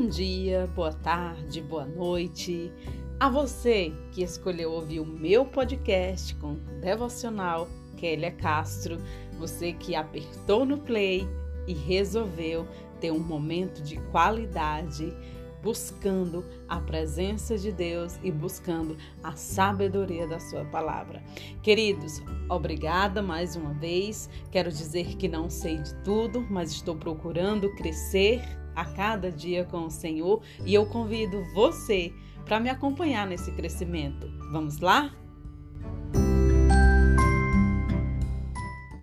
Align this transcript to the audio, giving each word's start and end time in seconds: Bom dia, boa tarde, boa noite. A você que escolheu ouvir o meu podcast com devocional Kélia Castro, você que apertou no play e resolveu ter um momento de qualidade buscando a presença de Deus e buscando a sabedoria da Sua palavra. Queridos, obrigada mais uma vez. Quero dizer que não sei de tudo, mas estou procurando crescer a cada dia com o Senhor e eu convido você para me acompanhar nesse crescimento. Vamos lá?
Bom 0.00 0.08
dia, 0.08 0.66
boa 0.74 0.94
tarde, 0.94 1.60
boa 1.60 1.84
noite. 1.84 2.72
A 3.20 3.28
você 3.28 3.92
que 4.12 4.22
escolheu 4.22 4.72
ouvir 4.72 4.98
o 4.98 5.04
meu 5.04 5.44
podcast 5.44 6.34
com 6.36 6.54
devocional 6.80 7.68
Kélia 7.98 8.30
Castro, 8.32 8.96
você 9.38 9.74
que 9.74 9.94
apertou 9.94 10.64
no 10.64 10.78
play 10.78 11.28
e 11.66 11.74
resolveu 11.74 12.66
ter 12.98 13.10
um 13.10 13.18
momento 13.18 13.82
de 13.82 13.98
qualidade 14.10 15.14
buscando 15.62 16.46
a 16.66 16.80
presença 16.80 17.58
de 17.58 17.70
Deus 17.70 18.18
e 18.22 18.32
buscando 18.32 18.96
a 19.22 19.32
sabedoria 19.32 20.26
da 20.26 20.40
Sua 20.40 20.64
palavra. 20.64 21.22
Queridos, 21.62 22.22
obrigada 22.50 23.22
mais 23.22 23.56
uma 23.56 23.72
vez. 23.72 24.28
Quero 24.50 24.70
dizer 24.70 25.16
que 25.16 25.28
não 25.28 25.48
sei 25.48 25.78
de 25.78 25.94
tudo, 26.02 26.46
mas 26.50 26.72
estou 26.72 26.96
procurando 26.96 27.74
crescer 27.76 28.42
a 28.74 28.84
cada 28.84 29.30
dia 29.30 29.64
com 29.64 29.86
o 29.86 29.90
Senhor 29.90 30.42
e 30.66 30.74
eu 30.74 30.86
convido 30.86 31.42
você 31.54 32.12
para 32.44 32.60
me 32.60 32.68
acompanhar 32.68 33.26
nesse 33.26 33.52
crescimento. 33.52 34.26
Vamos 34.52 34.80
lá? 34.80 35.14